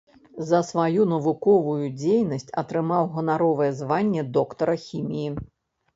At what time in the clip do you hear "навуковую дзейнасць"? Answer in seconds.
1.11-2.49